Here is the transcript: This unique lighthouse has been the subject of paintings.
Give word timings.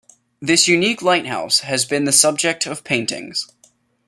This 0.41 0.67
unique 0.67 1.03
lighthouse 1.03 1.59
has 1.59 1.85
been 1.85 2.05
the 2.05 2.11
subject 2.11 2.65
of 2.65 2.83
paintings. 2.83 3.47